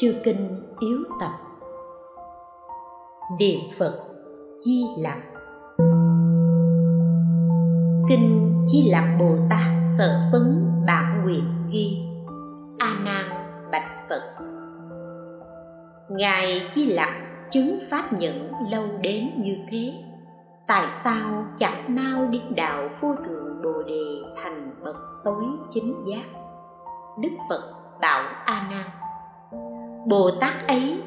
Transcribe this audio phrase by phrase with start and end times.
[0.00, 1.32] chư kinh yếu tập.
[3.38, 4.04] Niệm phật
[4.58, 5.18] di lặc.
[8.08, 9.66] Kinh di lặc bồ tát
[9.98, 11.98] sở vấn bản nguyện ghi.
[12.78, 13.24] A nan
[13.72, 14.22] bạch phật.
[16.10, 17.10] Ngài di lặc
[17.50, 19.92] chứng pháp nhẫn lâu đến như thế.
[20.66, 26.24] Tại sao chẳng mau đến đạo vô thượng bồ đề thành bậc tối chính giác?
[27.22, 28.99] Đức phật bảo a nan
[30.10, 31.02] bồ tát ấy,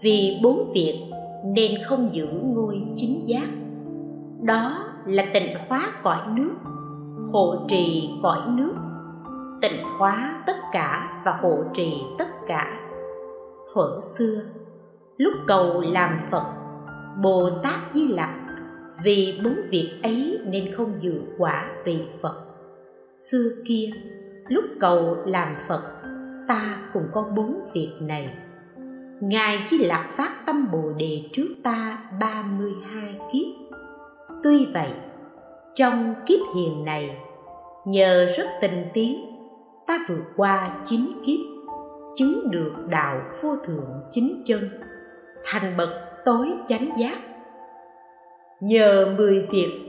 [0.00, 1.10] vì bốn việc
[1.44, 3.48] nên không giữ ngôi chính giác.
[4.42, 6.54] Đó là tịnh hóa cõi nước,
[7.32, 8.74] hộ trì cõi nước,
[9.62, 12.90] tịnh hóa tất cả và hộ trì tất cả.
[13.74, 14.42] Thuở xưa,
[15.16, 16.44] lúc cầu làm phật,
[17.22, 18.34] bồ tát di lặc
[19.04, 22.36] vì bốn việc ấy nên không dự quả vị phật.
[23.14, 23.90] Xưa kia,
[24.48, 25.82] lúc cầu làm phật,
[26.48, 28.43] ta cũng có bốn việc này
[29.20, 33.76] ngài chỉ lạc phát tâm bồ đề trước ta 32 kiếp.
[34.42, 34.90] Tuy vậy,
[35.74, 37.16] trong kiếp hiền này,
[37.84, 39.38] nhờ rất tình tiến,
[39.86, 41.40] ta vượt qua chín kiếp,
[42.14, 44.60] chứng được đạo vô thượng chính chân,
[45.44, 45.90] thành bậc
[46.24, 47.18] tối chánh giác.
[48.60, 49.80] Nhờ mười việc,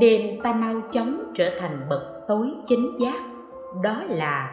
[0.00, 3.22] nên ta mau chóng trở thành bậc tối chính giác,
[3.82, 4.52] đó là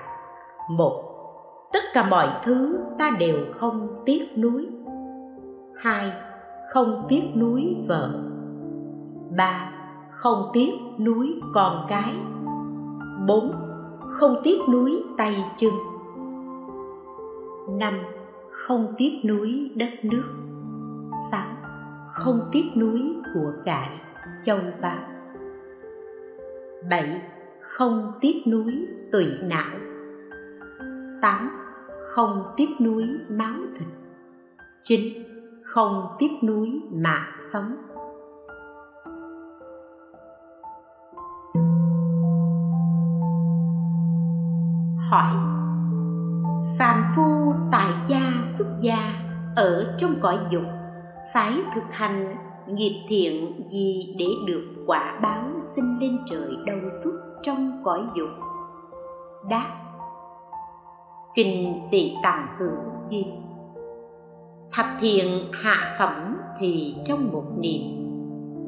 [0.70, 1.07] một
[1.74, 4.68] tất cả mọi thứ ta đều không tiếc nuối.
[5.76, 6.12] Hai,
[6.74, 8.24] không tiếc nuối vợ.
[9.38, 9.72] Ba,
[10.12, 12.14] không tiếc nuối con cái.
[13.28, 13.52] Bốn,
[14.10, 15.74] không tiếc nuối tay chân.
[17.70, 17.94] Năm,
[18.52, 20.34] không tiếc nuối đất nước.
[21.32, 21.48] Sáu,
[22.10, 23.90] không tiếc nuối của cải
[24.44, 25.18] châu báu
[26.90, 27.22] bảy,
[27.62, 29.78] không tiếc nuối tụy não.
[31.22, 31.50] Tám
[32.08, 33.88] không tiếc nuối máu thịt.
[34.84, 35.24] Chín
[35.64, 37.76] không tiếc nuối mạng sống.
[45.10, 45.36] Hỏi,
[46.80, 48.98] phàm phu tại gia xuất gia
[49.56, 50.64] ở trong cõi dục
[51.34, 52.36] phải thực hành
[52.68, 55.44] nghiệp thiện gì để được quả báo
[55.76, 57.14] sinh lên trời đầu xuất
[57.44, 58.30] trong cõi dục?
[59.50, 59.87] Đáp
[61.38, 62.78] kinh vị tàng hữu
[63.12, 63.26] ghi
[64.72, 67.82] thập thiện hạ phẩm thì trong một niệm,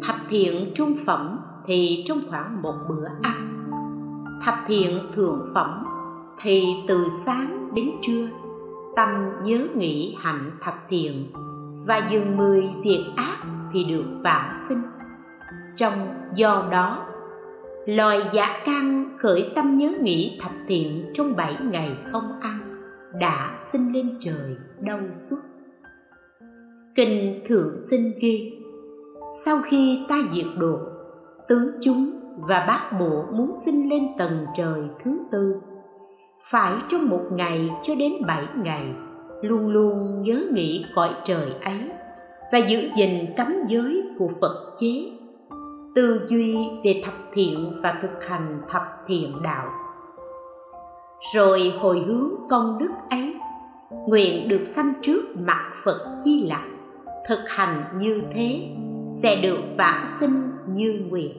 [0.02, 3.70] thập thiện trung phẩm thì trong khoảng một bữa ăn.
[4.46, 5.86] Thập thiện thượng phẩm
[6.42, 8.28] thì từ sáng đến trưa,
[8.96, 9.10] tâm
[9.44, 11.32] nhớ nghĩ hạnh thập thiện
[11.86, 13.38] và dừng mười việc ác
[13.74, 14.82] thì được vãng sinh.
[15.78, 17.09] Trong do đó
[17.96, 22.60] loài giả can khởi tâm nhớ nghĩ thập thiện trong bảy ngày không ăn,
[23.20, 25.38] đã sinh lên trời đâu suốt
[27.00, 28.54] kinh thượng sinh ghi,
[29.46, 30.78] sau khi ta diệt độ,
[31.48, 35.62] tứ chúng và bát bộ muốn sinh lên tầng trời thứ tư.
[36.42, 38.86] Phải trong một ngày cho đến bảy ngày,
[39.42, 41.90] luôn luôn nhớ nghĩ cõi trời ấy
[42.52, 45.12] và giữ gìn cấm giới của phật chế
[45.96, 49.68] tư duy về thập thiện và thực hành thập thiện đạo.
[51.34, 53.36] Rồi hồi hướng công đức ấy,
[54.08, 56.62] nguyện được sanh trước mặt phật chi lặc,
[57.28, 58.76] thực hành như thế
[59.22, 61.32] sẽ được vãng sinh như nguyện.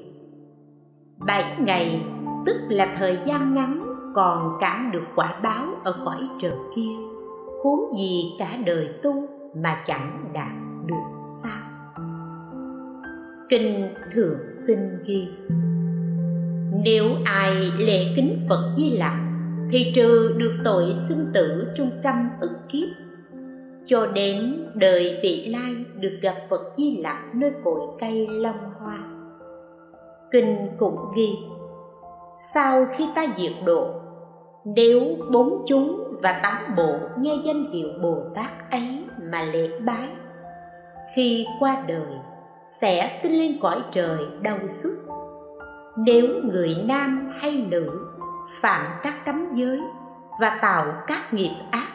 [1.18, 2.02] Bảy ngày,
[2.46, 3.84] tức là thời gian ngắn
[4.14, 6.96] còn cản được quả báo ở cõi trời kia,
[7.62, 10.52] huống gì cả đời tu mà chẳng đạt
[10.86, 11.69] được sao?
[13.50, 15.28] Kinh thượng sinh ghi,
[16.84, 19.16] nếu ai lễ kính phật di lặc,
[19.70, 22.88] thì trừ được tội sinh tử trong trăm ức kiếp.
[23.84, 28.98] Cho đến đời vị lai được gặp phật di lặc nơi cội cây long hoa.
[30.32, 31.30] Kinh cũng ghi,
[32.54, 33.90] sau khi ta diệt độ,
[34.64, 35.02] nếu
[35.32, 40.08] bốn chúng và tám bộ nghe danh hiệu bồ tát ấy mà lễ bái,
[41.14, 42.12] khi qua đời
[42.80, 44.92] sẽ sinh lên cõi trời đau xuất
[45.96, 47.90] nếu người nam hay nữ
[48.48, 49.80] phạm các cấm giới
[50.40, 51.88] và tạo các nghiệp ác,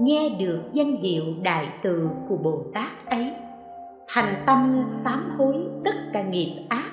[0.00, 3.32] nghe được danh hiệu đại từ của bồ tát ấy,
[4.08, 5.54] thành tâm sám hối
[5.84, 6.90] tất cả nghiệp ác,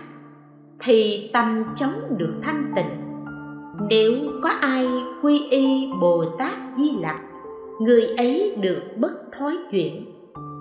[0.80, 3.24] thì tâm chống được thanh tịnh.
[3.90, 4.88] Nếu có ai
[5.24, 7.22] quy y bồ tát di lặc,
[7.80, 10.13] người ấy được bất thói chuyển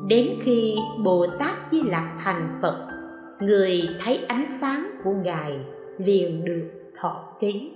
[0.06, 2.86] đến khi bồ tát di lặc thành phật,
[3.40, 5.58] người thấy ánh sáng của ngài
[5.98, 7.72] liền được thọ ký.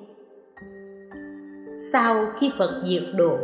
[1.92, 3.38] Sau khi phật diệt độ,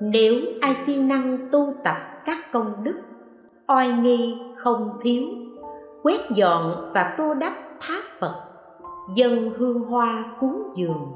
[0.00, 2.96] nếu ai siêng năng tu tập các công đức,
[3.68, 5.22] oai nghi không thiếu,
[6.02, 8.34] quét dọn và tô đắp tháp phật,
[9.16, 11.12] dân hương hoa cúng dường,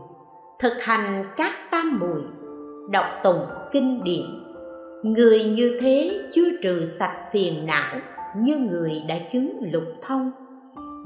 [0.59, 2.23] thực hành các tam muội,
[2.91, 4.48] đọc tụng kinh điển
[5.03, 8.01] người như thế chưa trừ sạch phiền não
[8.37, 10.31] như người đã chứng lục thông.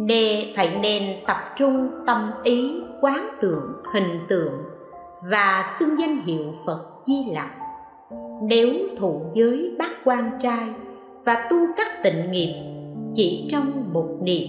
[0.00, 4.52] Nên phải nên tập trung tâm ý, quán tưởng, hình tượng
[5.30, 7.50] và xưng danh hiệu phật di lặc.
[8.42, 10.68] Nếu thụ giới bác quan trai
[11.24, 12.54] và tu các tịnh nghiệp
[13.14, 14.48] chỉ trong một niệm,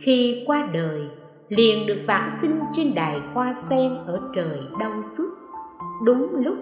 [0.00, 1.00] khi qua đời
[1.48, 5.28] liền được vãng sinh trên đài hoa sen ở trời đau suốt
[6.04, 6.56] đúng lúc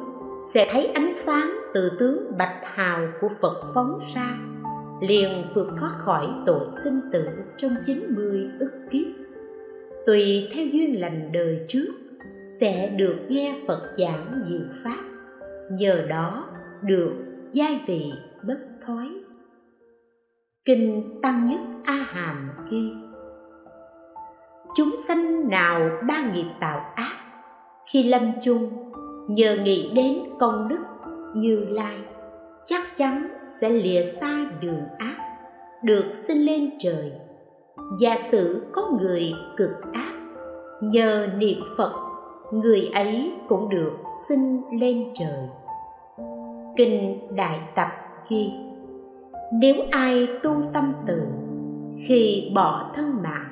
[0.54, 4.31] sẽ thấy ánh sáng từ tướng bạch hào của phật phóng ra,
[5.00, 9.06] liền vượt thoát khỏi tội sinh tử trong 90 ức kiếp.
[10.06, 11.88] Tùy theo duyên lành đời trước,
[12.60, 15.04] sẽ được nghe Phật giảng diệu pháp,
[15.70, 16.44] nhờ đó
[16.82, 17.12] được
[17.52, 19.08] giai vị bất thoái.
[20.64, 22.92] Kinh tăng nhất a hàm ghi,
[24.76, 27.16] chúng sanh nào ba nghiệp tạo ác,
[27.92, 28.86] khi lâm chung
[29.28, 30.84] nhờ nghĩ đến công đức
[31.34, 31.96] như lai,
[32.64, 33.28] chắc chắn
[33.61, 35.17] sẽ lìa xa đường ác,
[35.82, 37.12] được sinh lên trời.
[38.00, 40.12] Giả sử có người cực ác,
[40.81, 41.93] nhờ niệm phật,
[42.52, 43.93] người ấy cũng được
[44.28, 45.49] sinh lên trời.
[46.76, 47.88] Kinh đại tập
[48.28, 48.50] ghi,
[49.52, 51.23] nếu ai tu tâm từ,
[52.06, 53.49] khi bỏ thân mạng,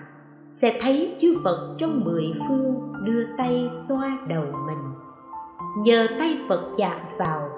[0.48, 4.93] sẽ thấy chư phật trong mười phương đưa tay xoa đầu mình
[5.76, 7.48] nhờ tay phật chạm vào,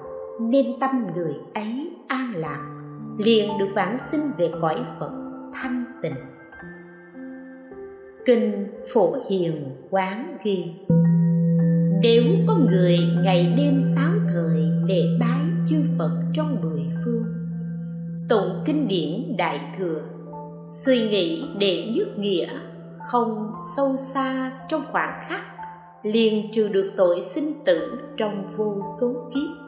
[0.41, 2.79] nên tâm người ấy an lạc,
[3.17, 5.11] liền được vãng sinh về cõi phật
[5.53, 6.15] thanh tịnh.
[8.25, 10.73] Kinh phổ hiền quán ghi,
[12.01, 17.23] nếu có người ngày đêm sáu thời lễ bái chư phật trong mười phương,
[18.29, 20.01] tụng kinh điển đại thừa,
[20.69, 22.47] suy nghĩ để nhất nghĩa
[22.99, 25.56] không sâu xa trong khoảng khắc
[26.11, 29.67] liền trừ được tội sinh tử trong vô số kiếp.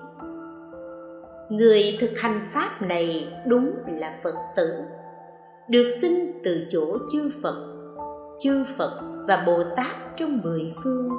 [1.50, 4.74] Người thực hành pháp này đúng là phật tử,
[5.70, 7.66] được sinh từ chỗ chư phật.
[8.40, 11.10] Chư phật và bồ tát trong mười phương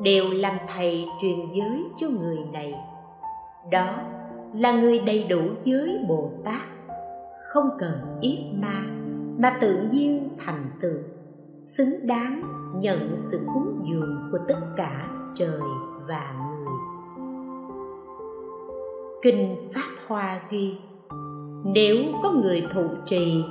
[0.00, 2.74] đều làm thầy truyền giới cho người này.
[3.70, 3.94] Đó
[4.54, 6.62] là người đầy đủ giới bồ tát,
[7.48, 8.82] không cần yết ma,
[9.38, 10.98] mà tự nhiên thành tựu,
[11.60, 12.42] xứng đáng
[12.74, 15.60] nhận sự cúng dường của tất cả trời
[16.08, 16.74] và người.
[19.22, 20.76] Kinh pháp hoa ghi,
[21.64, 23.44] nếu có người thụ trì,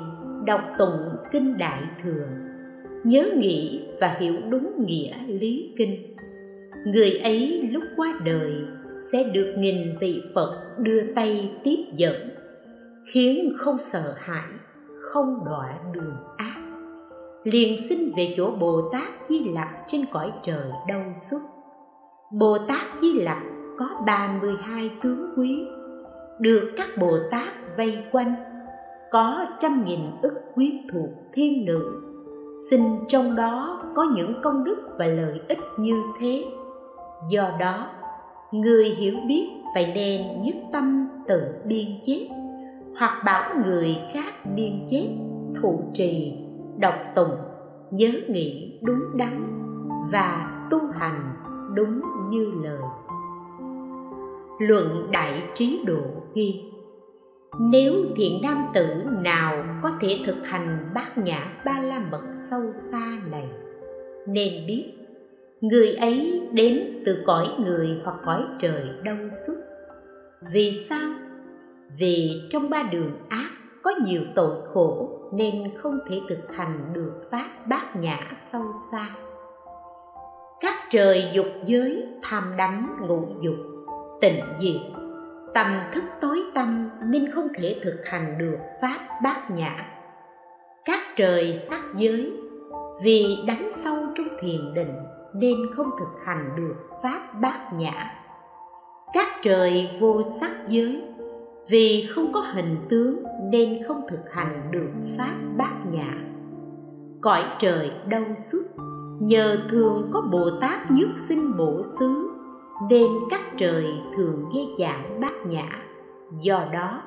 [0.46, 2.28] đọc tụng kinh đại thừa,
[3.04, 6.16] nhớ nghĩ và hiểu đúng nghĩa lý kinh.
[6.86, 8.54] Người ấy lúc qua đời
[9.12, 12.30] sẽ được nghìn vị phật đưa tay tiếp dẫn,
[13.06, 14.50] khiến không sợ hãi,
[15.02, 16.16] không đọa đường
[17.52, 21.40] liền xin về chỗ bồ tát di lặc trên cõi trời đâu xuất
[22.32, 23.44] bồ tát di lặc
[23.77, 25.68] có 32 tướng quý,
[26.39, 28.36] được các bồ tát vây quanh,
[29.12, 32.01] có trăm nghìn ức quyết thuộc thiên nữ.
[32.70, 36.44] Xin trong đó có những công đức và lợi ích như thế.
[37.30, 37.88] Do đó,
[38.51, 42.27] người hiểu biết phải nên nhất tâm tự biên chép
[43.00, 45.08] hoặc bảo người khác biên chép
[45.62, 46.34] thụ trì
[46.79, 47.36] đọc tụng
[47.91, 49.63] nhớ nghĩ đúng đắn
[50.12, 51.36] và tu hành
[51.75, 52.81] đúng như lời.
[54.60, 56.01] Luận đại trí độ
[56.36, 56.63] ghi,
[57.60, 58.88] nếu thiện nam tử
[59.22, 63.50] nào có thể thực hành bát nhã ba la mật sâu xa này,
[64.27, 64.93] nên biết
[65.62, 69.17] người ấy đến từ cõi người hoặc cõi trời đâu
[69.48, 69.55] xuất
[70.51, 71.10] vì sao?
[71.98, 73.50] Vì trong ba đường ác
[73.84, 79.05] có nhiều tội khổ nên không thể thực hành được pháp bát nhã sâu xa.
[80.60, 83.55] Các trời dục giới tham đắm ngũ dục,
[84.22, 84.81] tịnh diệt.
[85.53, 89.86] Tâm thức tối tâm nên không thể thực hành được pháp bát nhã.
[90.86, 92.34] Các trời sắc giới,
[93.01, 94.93] vì đắm sâu trong thiền định
[95.34, 98.13] nên không thực hành được pháp bát nhã.
[99.13, 101.03] Các trời vô sắc giới
[101.69, 106.13] vì không có hình tướng nên không thực hành được pháp bát nhã.
[107.21, 108.63] Cõi trời đâu xuất
[109.19, 112.29] nhờ thường có bồ tát nhất sinh bổ xứ,
[112.89, 113.86] nên các trời
[114.17, 115.69] thường nghe giảng bát nhã.
[116.41, 117.01] Do đó,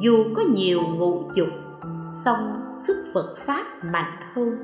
[0.00, 1.48] dù có nhiều ngũ dục,
[2.24, 2.52] song
[2.86, 4.56] sức phật pháp mạnh hơn.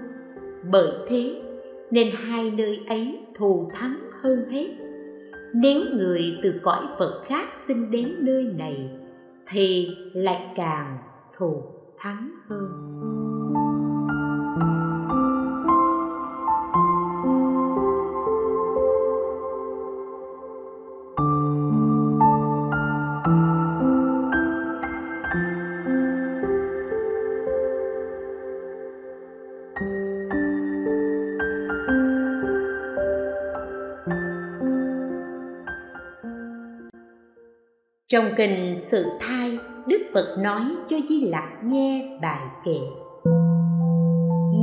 [0.72, 1.42] Bởi thế,
[1.90, 4.68] nên hai nơi ấy thù thắng hơn hết.
[5.54, 8.90] Nếu người từ cõi phật khác sinh đến nơi này
[9.48, 10.98] thì lại càng
[11.36, 11.62] thù
[11.98, 13.11] thắng hơn.
[38.12, 42.78] Trong kinh Sự Thai, Đức Phật nói cho Di Lặc nghe bài kệ.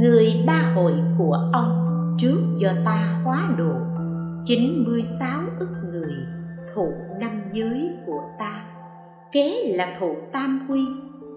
[0.01, 3.73] Người ba hội của ông trước do ta hóa độ
[4.45, 6.13] 96 ức người
[6.73, 8.65] thụ năm giới của ta.
[9.31, 10.87] Kế là thụ tam quy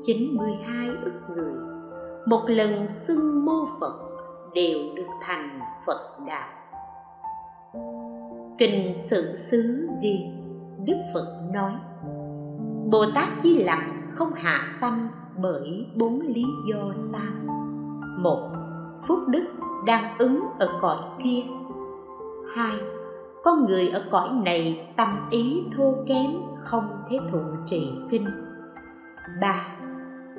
[0.02, 1.54] 92 ức người.
[2.26, 3.95] Một lần xưng mô Phật
[4.54, 6.49] đều được thành Phật đạo.
[8.59, 10.41] Kinh Sự Xứ ghi
[10.86, 11.72] Đức Phật nói,
[12.92, 17.32] Bồ Tát Di Lặc không hạ sanh bởi bốn lý do sau
[18.18, 18.50] một,
[19.06, 19.44] phúc đức
[19.86, 21.42] đang ứng ở cõi kia.
[22.54, 22.72] Hai,
[23.44, 28.26] con người ở cõi này tâm ý thô kém không thể thụ trì kinh.
[29.40, 29.66] Ba,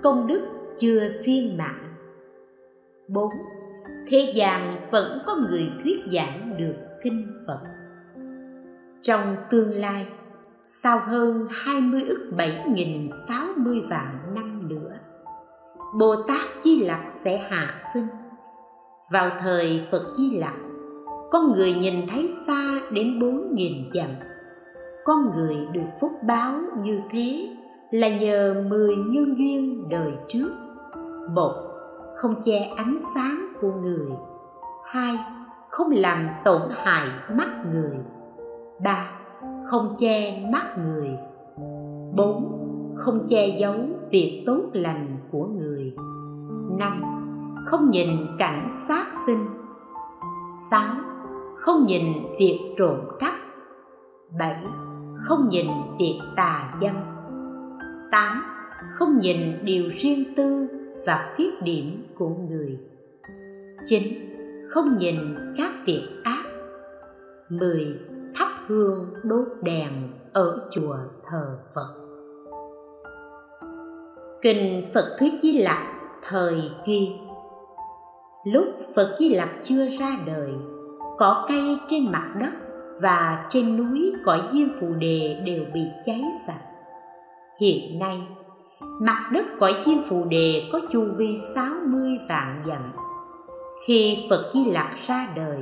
[0.04, 0.42] công đức
[0.78, 1.96] chưa viên mãn.
[3.08, 3.30] Bốn,
[4.08, 7.60] thế gian vẫn có người thuyết giảng được kinh phật.
[9.02, 10.08] Trong tương lai
[10.66, 14.92] sau hơn 20 ức 7.060 vạn năm nữa.
[16.00, 18.08] Bồ Tát Di Lặc sẽ hạ sinh.
[19.12, 20.54] Vào thời Phật Di Lặc,
[21.32, 24.10] Con người nhìn thấy xa đến 4.000 dặm.
[25.06, 27.56] Con người được phúc báo như thế
[27.92, 30.50] Là nhờ 10 nhân duyên đời trước.
[31.30, 31.54] Một,
[32.16, 34.08] Không che ánh sáng của người.
[34.86, 35.20] Hai,
[35.70, 37.98] Không làm tổn hại mắt người.
[38.84, 39.23] Ba
[39.66, 41.10] không che mắt người.
[42.16, 42.60] Bốn,
[42.96, 43.76] không che giấu
[44.12, 45.94] việc tốt lành của người.
[46.80, 47.04] Năm,
[47.66, 49.46] không nhìn cảnh sát sinh.
[50.72, 50.96] Sáu,
[51.58, 52.04] không nhìn
[52.40, 53.34] việc trộm cắp.
[54.40, 54.64] Bảy,
[55.20, 55.68] không nhìn
[56.00, 56.96] việc tà dâm.
[58.12, 58.44] Tám,
[58.92, 60.68] không nhìn điều riêng tư
[61.06, 62.80] và khuyết điểm của người.
[63.86, 64.04] Chín,
[64.70, 65.16] không nhìn
[65.58, 66.44] các việc ác.
[67.50, 68.13] Mười thắp
[68.68, 69.92] hương đốt đèn
[70.34, 70.96] ở chùa
[71.30, 71.96] thờ Phật.
[74.42, 75.84] Kinh Phật Thuyết Di Lặc
[76.24, 77.08] thời kia
[78.44, 78.66] Lúc
[78.96, 80.52] Phật Di Lặc chưa ra đời,
[81.18, 82.52] cỏ cây trên mặt đất
[83.02, 86.62] và trên núi cõi diêm phù đề đều bị cháy sạch.
[87.60, 88.28] Hiện nay,
[88.80, 92.94] mặt đất cõi diêm phù đề có chu vi 60 vạn dặm.
[93.88, 95.60] Khi Phật Di Lặc ra đời,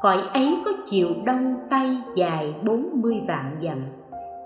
[0.00, 3.78] cõi ấy có chiều đông tây dài 40 vạn dặm,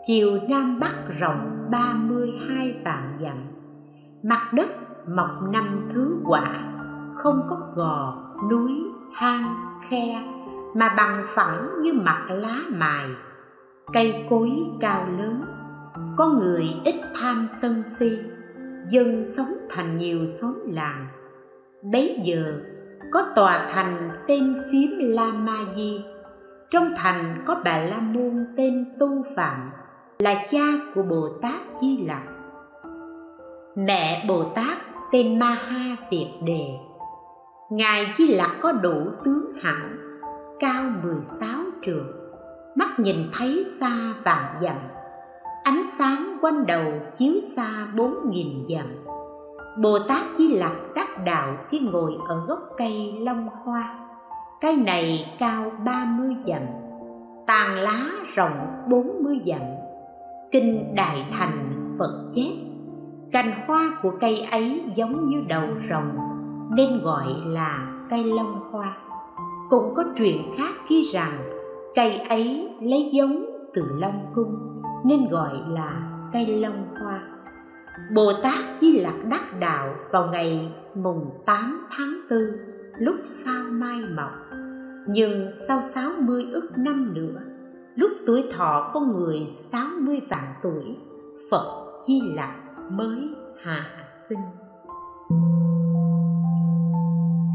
[0.02, 3.36] chiều nam bắc rộng 32 vạn dặm.
[4.22, 4.68] Mặt đất
[5.08, 6.74] mọc năm thứ quả,
[7.14, 9.54] không có gò, núi, hang,
[9.88, 10.22] khe,
[10.74, 13.06] mà bằng phẳng như mặt lá mài.
[13.92, 15.44] Cây cối cao lớn,
[16.16, 18.18] có người ít tham sân si,
[18.88, 21.06] dân sống thành nhiều xóm làng.
[21.92, 22.60] Bấy giờ
[23.12, 26.04] có tòa thành tên phím La Ma Di.
[26.70, 29.70] Trong thành có bà La Môn tên Tu Phạm,
[30.18, 30.64] là cha
[30.94, 32.22] của Bồ Tát Di Lặc.
[33.76, 34.78] Mẹ Bồ Tát
[35.12, 36.66] tên Ma Ha Việt Đề.
[37.70, 39.96] Ngài Di Lặc có đủ tướng hẳn,
[40.60, 41.48] cao 16
[41.82, 42.06] trường,
[42.74, 44.76] mắt nhìn thấy xa vạn dặm,
[45.64, 49.11] ánh sáng quanh đầu chiếu xa bốn nghìn dặm
[49.76, 53.98] Bồ Tát Di Lặc đắc đạo khi ngồi ở gốc cây long hoa.
[54.60, 56.62] Cây này cao 30 dặm,
[57.46, 58.00] Tàn lá
[58.34, 59.60] rộng 40 dặm.
[60.50, 62.52] Kinh Đại Thành Phật chép,
[63.32, 66.18] Cành hoa của cây ấy giống như đầu rồng,
[66.70, 68.96] Nên gọi là cây long hoa.
[69.70, 71.50] Cũng có truyện khác ghi rằng
[71.94, 77.31] Cây ấy lấy giống từ Long Cung, Nên gọi là cây long hoa.
[78.10, 82.38] Bồ Tát Di Lặc đắc đạo vào ngày mùng 8 tháng 4
[82.98, 84.30] lúc sao mai mọc.
[85.08, 87.40] Nhưng sau 60 ức năm nữa,
[87.96, 90.96] lúc tuổi thọ con người 60 vạn tuổi,
[91.50, 92.50] Phật Di Lặc
[92.90, 93.86] mới hạ
[94.28, 94.38] sinh.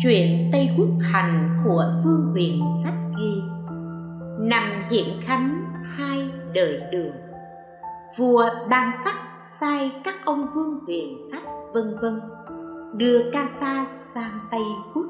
[0.04, 3.42] Chuyện Tây Quốc Hành của Phương Huyền Sách ghi,
[4.40, 7.16] Năm hiện khánh, hai đời đường.
[8.18, 12.22] Vua ban sắc sai các ông vương huyền sách vân vân.
[12.94, 14.64] Đưa ca sa sang tây
[14.94, 15.06] quốc.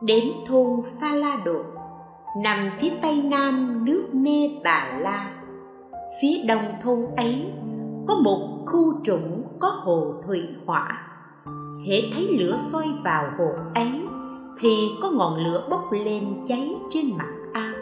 [0.00, 1.62] Đến thôn pha la độ.
[2.42, 5.30] Nằm phía tây nam nước nê bà la.
[6.20, 7.52] Phía đông thôn ấy
[8.06, 11.08] có một khu trũng có hồ thủy hỏa.
[11.86, 14.06] Hễ thấy lửa soi vào hồ ấy
[14.60, 17.72] thì có ngọn lửa bốc lên cháy trên mặt ao.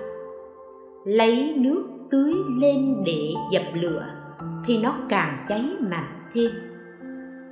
[1.05, 4.20] Lấy nước tưới lên để dập lửa
[4.65, 6.51] thì nó càng cháy mạnh thêm.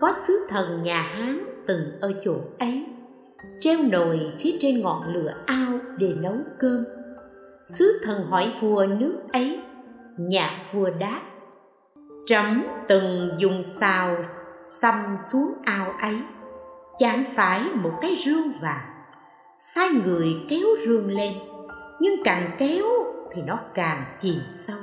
[0.01, 2.87] Có sứ thần nhà hán từng ở chỗ ấy,
[3.61, 6.85] treo nồi phía trên ngọn lửa ao để nấu cơm.
[7.65, 9.61] Sứ thần hỏi vua nước ấy,
[10.17, 11.21] nhà vua đáp,
[12.27, 14.17] trẫm từng dùng xào
[14.69, 16.17] xăm xuống ao ấy
[16.99, 18.95] chẳng phải một cái rương vàng.
[19.59, 21.33] Sai người kéo rương lên,
[22.01, 22.85] nhưng càng kéo
[23.33, 24.79] thì nó càng chìm sâu.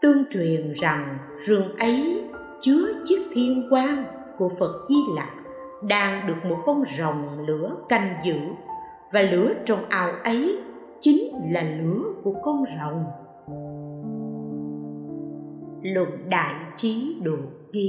[0.00, 2.24] Tương truyền rằng rương ấy
[2.60, 4.04] chứa chiếc thiên quan
[4.38, 5.30] của phật di lặc
[5.82, 8.36] đang được một con rồng lửa canh giữ.
[9.12, 10.58] Và lửa trong ao ấy
[11.00, 13.04] chính là lửa của con rồng.
[15.82, 17.36] Luận đại trí độ
[17.72, 17.88] ghi.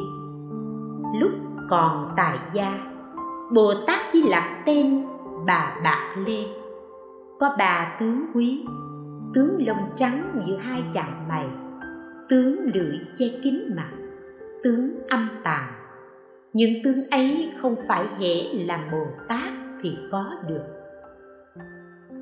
[1.19, 1.31] Lúc
[1.69, 2.79] còn tại gia,
[3.53, 5.03] bồ tát di lặc tên
[5.45, 6.43] bà bạc lê
[7.39, 8.65] có bà tướng quý,
[9.33, 11.45] tướng lông trắng giữa hai chạm mày
[12.31, 13.91] tướng lưỡi che kín mặt,
[14.63, 15.73] tướng âm tàn.
[16.53, 20.63] Những tướng ấy không phải hệ làm bồ tát thì có được.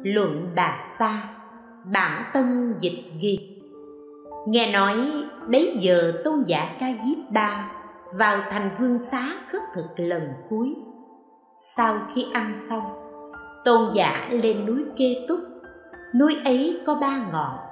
[0.03, 1.23] Luận bà sa,
[1.93, 3.61] bản tân dịch ghi.
[4.47, 4.95] Nghe nói
[5.47, 7.71] bấy giờ tôn giả ca diếp ba
[8.13, 10.75] vào thành vương xá khất thực lần cuối.
[11.75, 12.83] Sau khi ăn xong,
[13.65, 15.39] tôn giả lên núi kê túc.
[16.19, 17.68] Núi ấy có ba ngọn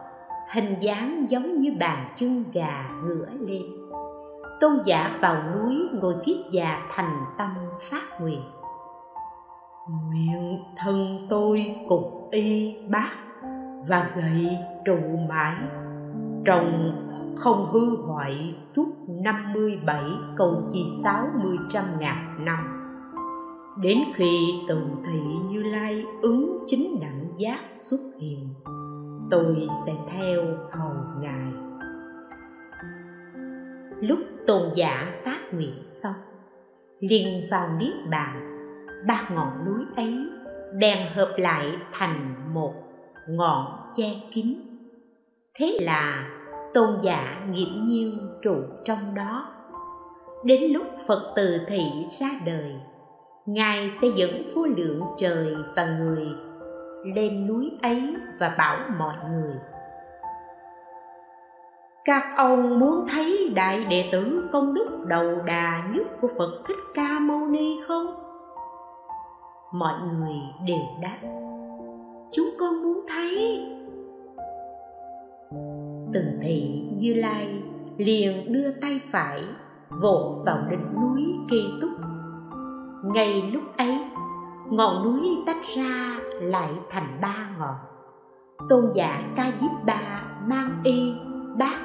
[0.47, 3.61] hình dáng giống như bàn chân gà ngửa lên.
[4.59, 7.49] Tôn giả vào núi ngồi kiết già thành tâm
[7.81, 8.41] phát nguyện.
[9.89, 13.11] Nguyện thân tôi cục y bát
[13.87, 14.97] và gậy trụ
[15.29, 15.55] mãi.
[16.45, 16.91] Trồng
[17.37, 20.03] không hư hoại suốt 57
[20.35, 22.59] câu chi 60 trăm ngàn năm.
[23.81, 28.53] Đến khi tự thị như lai ứng chính đẳng giác xuất hiện
[29.31, 31.53] tôi sẽ theo hầu ngài.
[34.01, 36.15] Lúc tôn giả phát nguyện xong,
[36.99, 38.57] liền vào niết bàn,
[39.07, 40.29] ba ngọn núi ấy
[40.79, 42.73] bèn hợp lại thành một
[43.29, 44.53] ngọn che kín.
[45.53, 46.29] Thế là
[46.73, 48.11] tôn giả nghiệm nhiêu
[48.41, 49.53] trụ trong đó.
[50.43, 51.83] Đến lúc phật từ thị
[52.19, 52.73] ra đời,
[53.45, 56.27] ngài sẽ dẫn vô lượng trời và người
[57.15, 59.55] lên núi ấy và bảo mọi người.
[62.05, 66.77] Các ông muốn thấy đại đệ tử công đức đầu đà nhất của phật thích
[66.95, 68.07] ca mâu ni không?
[69.71, 70.35] Mọi người
[70.67, 71.17] đều đáp,
[72.31, 73.61] chúng con muốn thấy.
[76.13, 77.47] Từ thị như lai
[77.97, 79.41] liền đưa tay phải
[80.01, 81.91] vỗ vào đỉnh núi kê túc.
[83.03, 83.97] Ngay lúc ấy
[84.69, 87.75] ngọn núi tách ra lại thành ba ngọn.
[88.69, 91.13] Tôn giả ca diếp ba mang y,
[91.59, 91.79] bát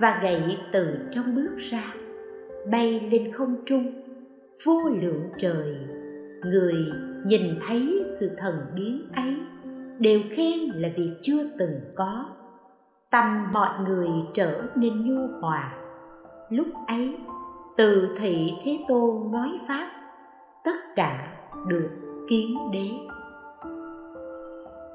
[0.00, 1.82] và gậy từ trong bước ra,
[2.70, 3.92] bay lên không trung,
[4.64, 5.76] vô lượng trời.
[6.44, 6.74] Người
[7.26, 9.36] nhìn thấy sự thần biến ấy
[9.98, 12.24] đều khen là việc chưa từng có.
[13.10, 15.72] Tâm mọi người trở nên nhu hòa.
[16.50, 17.16] Lúc ấy,
[17.76, 19.90] từ thị thế tôn nói pháp,
[20.64, 21.34] tất cả
[21.68, 22.88] được kiến đế.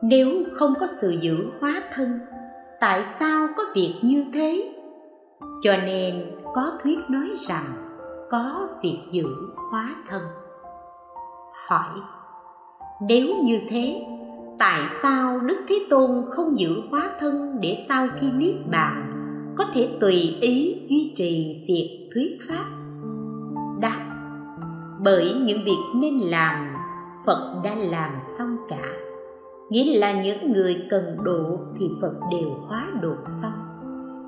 [0.02, 2.20] Nếu không có sự giữ hóa thân,
[2.80, 4.76] tại sao có việc như thế?
[5.62, 7.88] Cho nên có thuyết nói rằng
[8.30, 9.28] có việc giữ
[9.72, 10.22] hóa thân.
[11.68, 12.00] Hỏi,
[13.02, 14.06] nếu như thế,
[14.60, 19.10] tại sao đức thế tôn không giữ hóa thân để sau khi niết bàn
[19.58, 22.66] có thể tùy ý duy trì việc thuyết pháp?
[23.82, 24.06] Đáp,
[25.04, 26.73] bởi những việc nên làm
[27.26, 28.94] phật đã làm xong cả.
[29.70, 33.74] Nghĩa là những người cần độ thì phật đều hóa độ xong.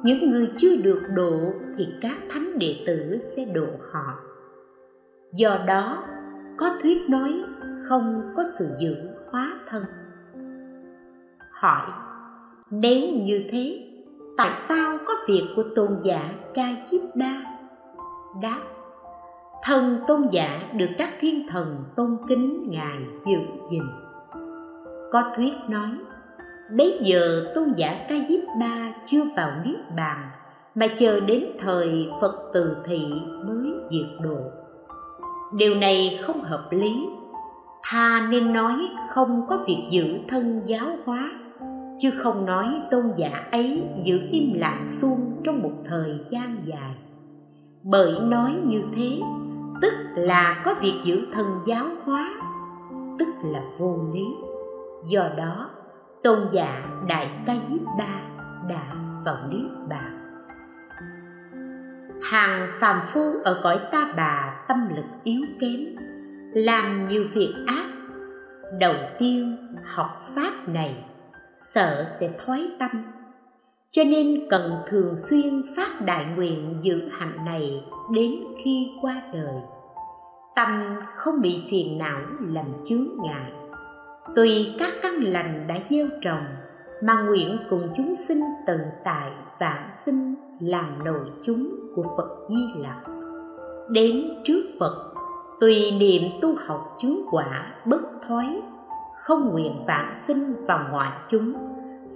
[0.04, 1.40] Những người chưa được độ
[1.78, 4.14] thì các thánh đệ tử sẽ độ họ.
[5.34, 6.04] Do đó,
[6.58, 7.34] có thuyết nói
[7.90, 8.96] không có sự giữ
[9.32, 9.84] hóa thân.
[11.52, 11.88] Hỏi,
[12.70, 13.88] nếu như thế,
[14.38, 17.42] tại sao có việc của tôn giả ca diếp ba?
[18.42, 18.60] Đáp
[19.68, 23.38] thần tôn giả được các thiên thần tôn kính ngài giữ
[23.72, 23.84] gìn.
[25.12, 25.90] Có thuyết nói,
[26.78, 30.30] bấy giờ tôn giả ca diếp ba chưa vào niết bàn,
[30.76, 33.06] mà chờ đến thời phật từ thị
[33.46, 34.38] mới diệt độ.
[35.54, 37.06] Điều này không hợp lý.
[37.84, 38.76] Tha nên nói
[39.10, 41.32] không có việc giữ thân giáo hóa,
[42.00, 46.96] chứ không nói tôn giả ấy giữ im lặng suông trong một thời gian dài.
[47.84, 49.20] Bởi nói như thế
[50.16, 52.30] là có việc giữ thân giáo hóa,
[53.20, 54.26] tức là vô lý.
[55.06, 55.70] Do đó,
[56.24, 58.22] tôn giả đại ca diếp ba
[58.70, 60.22] đã vào niết bàn.
[62.24, 65.80] Hàng phàm phu ở cõi ta bà tâm lực yếu kém,
[66.54, 67.86] làm nhiều việc ác.
[68.80, 71.06] Đầu tiên, học pháp này,
[71.60, 72.90] sợ sẽ thoái tâm.
[73.92, 78.32] Cho nên cần thường xuyên phát đại nguyện giữ hạnh này đến
[78.64, 79.56] khi qua đời
[80.56, 83.52] tâm không bị phiền não làm chướng ngại
[84.36, 86.46] tùy các căn lành đã gieo trồng
[87.02, 92.82] mà nguyện cùng chúng sinh tận tại vạn sinh làm nội chúng của Phật Di
[92.82, 92.98] Lặc.
[93.90, 95.14] Đến trước Phật,
[95.62, 98.62] tùy niệm tu học chứng quả bất thoái,
[99.16, 101.54] không nguyện vạn sinh vào ngoại chúng,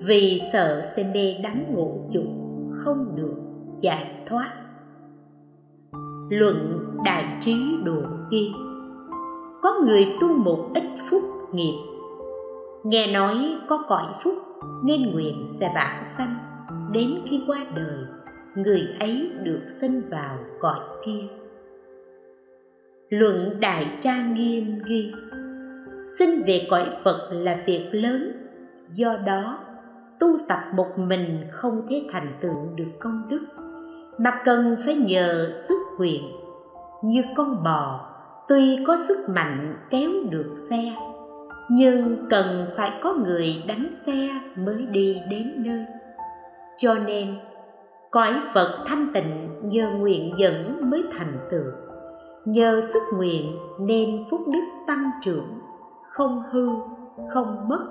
[0.05, 2.27] vì sợ sẽ mê đắm ngũ dục,
[2.75, 3.35] không được
[3.79, 4.49] giải thoát.
[6.29, 6.55] Luận
[7.05, 8.47] Đại Trí đồ kia,
[9.61, 11.73] Có người tu một ít phúc nghiệp.
[12.83, 13.35] Nghe nói
[13.69, 14.33] có cõi phúc
[14.83, 16.35] nên nguyện sẽ vãng sanh.
[16.91, 17.97] Đến khi qua đời
[18.55, 21.27] người ấy được sinh vào cõi kia.
[23.09, 25.11] Luận đại tra nghiêm ghi
[26.17, 28.31] sinh về cõi phật là việc lớn
[28.93, 29.59] do đó
[30.19, 33.41] tu tập một mình không thể thành tựu được công đức
[34.19, 36.23] mà cần phải nhờ sức quyền.
[37.03, 38.09] Như con bò,
[38.47, 40.93] tuy có sức mạnh kéo được xe,
[41.69, 45.85] nhưng cần phải có người đánh xe mới đi đến nơi.
[46.77, 47.35] Cho nên,
[48.11, 51.71] cõi phật thanh tịnh nhờ nguyện dẫn mới thành tựu.
[52.45, 55.59] Nhờ sức nguyện nên phúc đức tăng trưởng,
[56.09, 56.69] không hư,
[57.29, 57.85] không mất,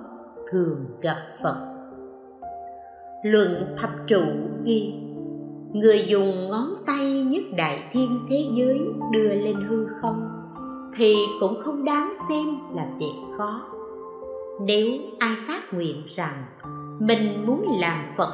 [0.51, 1.57] thường gặp phật.
[3.23, 4.23] Luận thập trụ
[4.65, 5.08] ghi
[5.73, 8.81] người dùng ngón tay nhất đại thiên thế giới
[9.13, 10.29] đưa lên hư không
[10.97, 13.63] thì cũng không đáng xem là việc khó.
[14.61, 16.45] Nếu ai phát nguyện rằng
[17.01, 18.33] mình muốn làm phật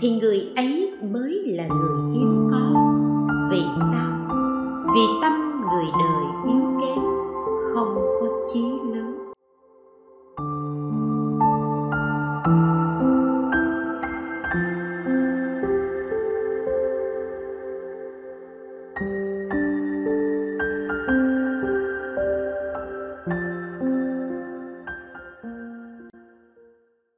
[0.00, 2.72] thì người ấy mới là người hiếm có.
[3.50, 4.10] Vì sao?
[4.94, 5.32] Vì tâm
[5.72, 7.04] người đời yếu kém,
[7.74, 8.62] không có chí
[8.94, 9.11] lớn.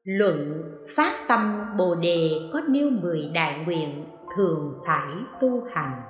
[0.04, 0.62] Luận
[0.96, 4.04] phát tâm Bồ đề có nêu mười đại nguyện
[4.36, 6.02] thường phải tu hành.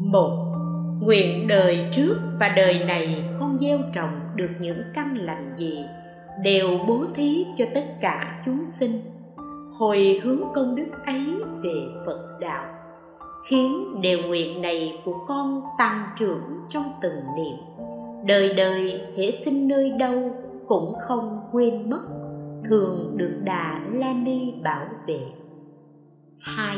[0.00, 0.54] Một,
[1.00, 5.84] nguyện đời trước và đời này con gieo trồng được những căn lành gì
[6.42, 9.00] đều bố thí cho tất cả chúng sinh
[9.78, 11.26] hồi hướng công đức ấy
[11.62, 11.74] về
[12.06, 12.66] Phật đạo
[13.48, 17.86] khiến đều nguyện này của con tăng trưởng trong từng niệm
[18.26, 22.02] đời đời hễ sinh nơi đâu cũng không quên mất,
[22.64, 25.20] thường được đà la ni bảo vệ.
[26.38, 26.76] Hai,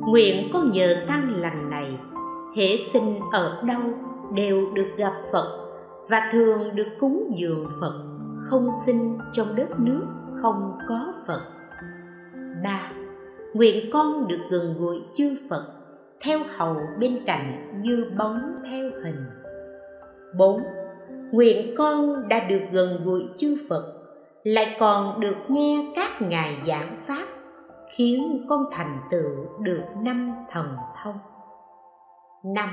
[0.00, 1.98] nguyện con nhờ căn lành này,
[2.56, 3.82] hễ sinh ở đâu
[4.34, 5.66] đều được gặp phật
[6.08, 7.94] và thường được cúng dường phật,
[8.38, 10.06] không sinh trong đất nước
[10.42, 11.40] không có phật.
[12.64, 12.80] Ba,
[13.54, 15.64] nguyện con được gần gũi chư phật,
[16.20, 19.24] theo hầu bên cạnh như bóng theo hình.
[20.38, 20.62] Bốn
[21.32, 23.92] nguyện con đã được gần gũi chư Phật,
[24.44, 27.26] lại còn được nghe các ngài giảng pháp,
[27.96, 30.66] khiến con thành tựu được năm thần
[31.02, 31.18] thông.
[32.44, 32.68] Năm,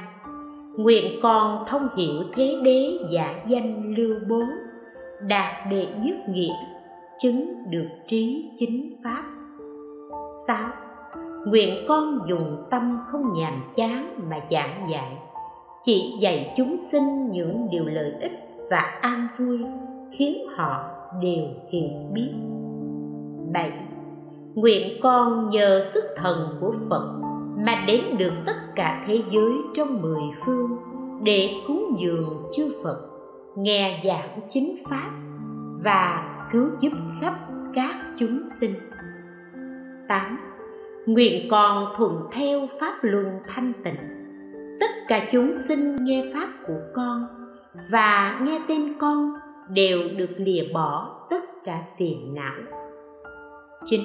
[0.78, 4.42] nguyện con thông hiểu thế đế giả danh lưu bố,
[5.22, 6.54] đạt đệ nhất nghĩa,
[7.18, 9.24] chứng được trí chính pháp.
[10.48, 10.70] Sáu,
[11.48, 15.18] nguyện con dùng tâm không nhàm chán mà giảng dạy,
[15.82, 19.60] chỉ dạy chúng sinh những điều lợi ích và an vui
[20.12, 20.84] khiến họ
[21.22, 22.34] đều hiểu biết
[23.54, 23.72] bảy
[24.56, 27.20] Nguyện con nhờ sức thần của Phật
[27.66, 30.78] mà đến được tất cả thế giới trong mười phương
[31.24, 32.98] để cúng dường chư Phật,
[33.56, 35.10] nghe giảng chính Pháp
[35.84, 37.34] và cứu giúp khắp
[37.74, 38.74] các chúng sinh.
[40.08, 40.38] 8.
[41.06, 43.98] Nguyện con thuận theo Pháp luân thanh tịnh.
[44.80, 47.43] Tất cả chúng sinh nghe Pháp của con
[47.92, 49.34] và nghe tên con
[49.70, 52.56] đều được lìa bỏ tất cả phiền não
[53.86, 54.02] 9.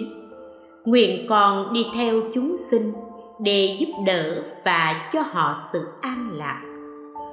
[0.84, 2.92] Nguyện con đi theo chúng sinh
[3.40, 6.62] để giúp đỡ và cho họ sự an lạc,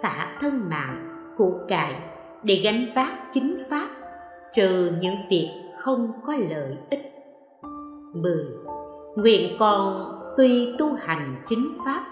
[0.01, 1.93] xả thân mạng, của cải
[2.43, 3.87] để gánh vác chính pháp
[4.53, 7.11] trừ những việc không có lợi ích
[8.13, 8.33] 10.
[9.15, 12.05] Nguyện con tuy tu hành chính pháp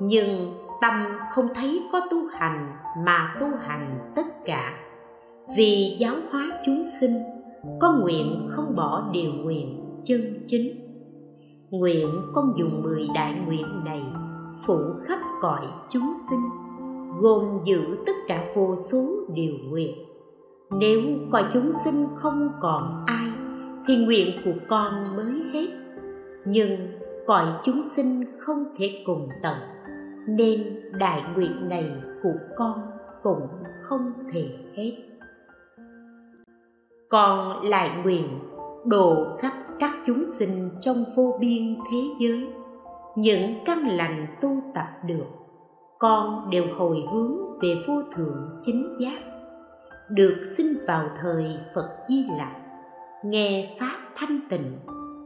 [0.00, 4.72] nhưng tâm không thấy có tu hành mà tu hành tất cả.
[5.56, 7.22] Vì giáo hóa chúng sinh,
[7.80, 10.76] có nguyện không bỏ điều nguyện chân chính.
[11.70, 14.02] Nguyện con dùng mười đại nguyện này
[14.62, 16.40] phủ khắp cõi chúng sinh,
[17.20, 19.94] gồm giữ tất cả vô số điều nguyện.
[20.70, 21.00] Nếu
[21.32, 23.26] cõi chúng sinh không còn ai,
[23.86, 25.66] thì nguyện của con mới hết.
[26.46, 29.56] Nhưng cõi chúng sinh không thể cùng tận
[30.26, 32.80] nên đại nguyện này của con
[33.22, 33.48] cũng
[33.82, 34.92] không thể hết.
[37.08, 38.38] Con lại nguyện
[38.84, 42.48] độ khắp các chúng sinh trong vô biên thế giới.
[43.16, 45.26] Những căn lành tu tập được,
[45.98, 49.20] con đều hồi hướng về vô thượng chính giác.
[50.10, 52.52] Được sinh vào thời phật di lặc,
[53.24, 54.78] nghe pháp thanh tịnh,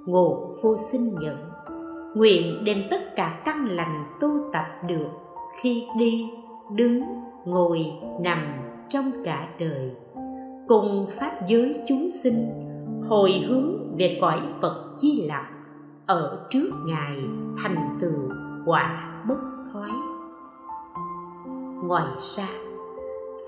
[0.06, 1.49] ngộ vô sinh nhẫn
[2.14, 5.08] nguyện đem tất cả căn lành tu tập được
[5.62, 6.30] khi đi,
[6.74, 7.02] đứng,
[7.44, 8.38] ngồi, nằm
[8.88, 9.90] trong cả đời.
[10.68, 12.48] Cùng pháp giới chúng sinh,
[13.08, 15.46] hồi hướng về cõi phật di lặc,
[16.06, 17.16] ở trước ngài
[17.62, 18.30] thành tựu
[18.66, 19.40] quả bất
[19.72, 19.90] thoái.
[21.84, 22.48] Ngoài ra,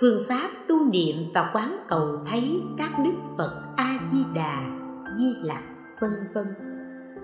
[0.00, 4.62] phương pháp tu niệm và quán cầu thấy các đức phật a di đà,
[5.18, 5.62] di lặc,
[6.00, 6.71] vân vân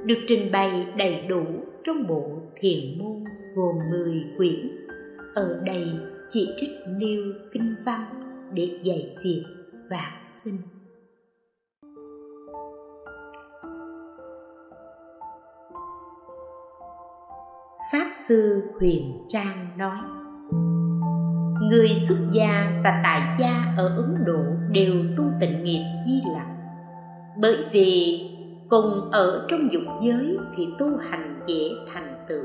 [0.04, 1.44] được trình bày đầy đủ
[1.84, 4.86] trong bộ thiền môn gồm 10 quyển.
[5.34, 5.86] Ở đây
[6.28, 8.04] chỉ trích nêu kinh văn
[8.52, 9.44] để dạy việc
[9.90, 10.58] vạn sinh.
[17.92, 19.98] Pháp Sư Huyền Trang nói,
[21.70, 26.46] Người xuất gia và tại gia ở Ấn Độ đều tu tịnh nghiệp di lặc.
[27.40, 28.20] Bởi vì
[28.68, 32.44] cùng ở trong dục giới thì tu hành dễ thành tựu.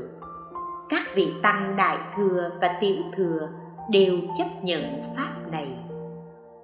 [0.88, 3.48] Các vị tăng đại thừa và tiểu thừa
[3.90, 5.78] đều chấp nhận Pháp này.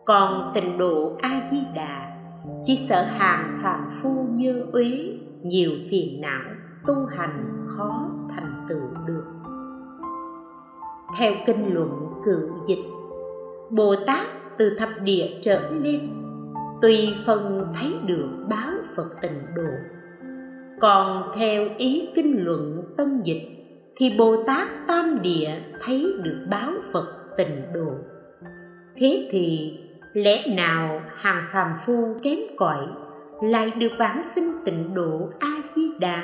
[0.05, 2.17] Còn tịnh độ A-di-đà
[2.65, 6.41] chỉ sợ hàng phàm phu như uế, nhiều phiền não,
[6.87, 9.25] tu hành khó thành tựu được.
[11.19, 12.85] Theo kinh luận cựu dịch,
[13.71, 14.27] bồ tát
[14.59, 16.20] từ thập địa trở lên
[16.83, 19.71] tùy phần thấy được báo phật tịnh độ.
[20.81, 23.49] Còn theo ý kinh luận tân dịch,
[23.97, 25.51] thì bồ tát tam địa
[25.83, 27.91] thấy được báo phật tịnh độ.
[28.97, 29.79] Thế thì,
[30.13, 32.87] lẽ nào hàng phàm phu kém cỏi
[33.43, 36.23] lại được vãng sinh tịnh độ a di đà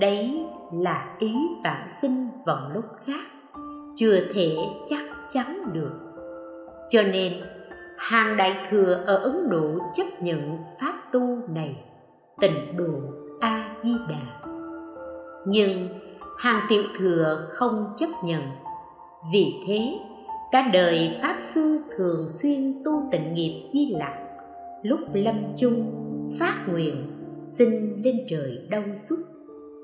[0.00, 1.34] đấy là ý
[1.64, 3.24] vãng sinh vào lúc khác,
[3.96, 5.92] chưa thể chắc chắn được.
[6.90, 7.32] Cho nên
[8.00, 11.84] hàng đại thừa ở ấn độ chấp nhận pháp tu này,
[12.40, 12.94] tịnh độ
[13.40, 14.40] a di đà
[15.46, 15.88] nhưng
[16.38, 18.42] hàng tiểu thừa không chấp nhận.
[19.32, 19.98] Vì thế,
[20.52, 24.12] cả đời pháp sư thường xuyên tu tịnh nghiệp di lặc,
[24.82, 25.92] lúc lâm chung,
[26.38, 27.06] phát nguyện,
[27.40, 29.18] xin lên trời đau xuất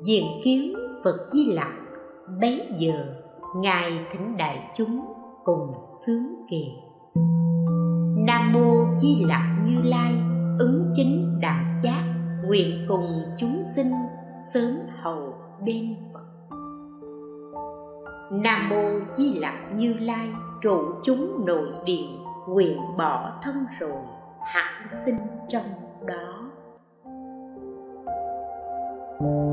[0.03, 0.75] diện kiến
[1.05, 1.73] phật di lặc,
[2.41, 3.05] bấy giờ
[3.57, 5.01] ngài thỉnh đại chúng
[5.45, 5.73] cùng
[6.07, 6.65] sướng kề
[8.27, 10.13] nam mô di lặc như lai,
[10.59, 12.03] ứng chính đẳng giác,
[12.45, 13.93] nguyện cùng chúng sinh
[14.39, 14.71] sớm
[15.03, 15.35] hầu
[15.65, 16.27] bên phật.
[18.33, 18.83] Nam mô
[19.17, 20.29] di lặc như lai,
[20.63, 24.03] trụ chúng nội điện nguyện bỏ thân rồi,
[24.41, 25.17] hẳn sinh
[25.49, 25.67] trong
[26.07, 26.33] đó.
[29.19, 29.46] thank you